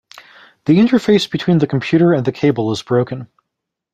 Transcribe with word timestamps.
The 0.65 0.79
interface 0.79 1.29
between 1.29 1.59
the 1.59 1.67
computer 1.67 2.11
and 2.13 2.25
the 2.25 2.31
cable 2.31 2.71
is 2.71 2.81
broken. 2.81 3.27